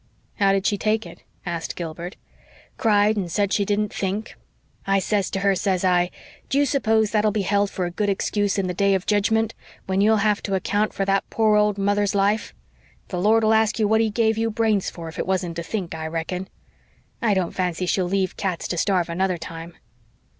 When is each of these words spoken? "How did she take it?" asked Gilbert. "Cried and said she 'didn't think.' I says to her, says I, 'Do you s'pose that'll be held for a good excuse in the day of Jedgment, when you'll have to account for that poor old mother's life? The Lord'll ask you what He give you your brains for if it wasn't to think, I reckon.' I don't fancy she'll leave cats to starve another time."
"How 0.37 0.51
did 0.51 0.65
she 0.65 0.79
take 0.79 1.05
it?" 1.05 1.21
asked 1.45 1.75
Gilbert. 1.75 2.15
"Cried 2.75 3.17
and 3.17 3.31
said 3.31 3.53
she 3.53 3.65
'didn't 3.65 3.93
think.' 3.93 4.35
I 4.87 4.97
says 4.97 5.29
to 5.29 5.41
her, 5.41 5.53
says 5.53 5.85
I, 5.85 6.09
'Do 6.49 6.57
you 6.57 6.65
s'pose 6.65 7.11
that'll 7.11 7.29
be 7.29 7.43
held 7.43 7.69
for 7.69 7.85
a 7.85 7.91
good 7.91 8.09
excuse 8.09 8.57
in 8.57 8.65
the 8.65 8.73
day 8.73 8.95
of 8.95 9.05
Jedgment, 9.05 9.53
when 9.85 10.01
you'll 10.01 10.17
have 10.25 10.41
to 10.41 10.55
account 10.55 10.91
for 10.91 11.05
that 11.05 11.29
poor 11.29 11.55
old 11.55 11.77
mother's 11.77 12.15
life? 12.15 12.55
The 13.09 13.21
Lord'll 13.21 13.53
ask 13.53 13.77
you 13.77 13.87
what 13.87 14.01
He 14.01 14.09
give 14.09 14.39
you 14.39 14.41
your 14.41 14.49
brains 14.49 14.89
for 14.89 15.07
if 15.07 15.19
it 15.19 15.27
wasn't 15.27 15.55
to 15.57 15.61
think, 15.61 15.93
I 15.93 16.07
reckon.' 16.07 16.47
I 17.21 17.35
don't 17.35 17.51
fancy 17.51 17.85
she'll 17.85 18.09
leave 18.09 18.35
cats 18.35 18.67
to 18.69 18.79
starve 18.79 19.07
another 19.07 19.37
time." 19.37 19.75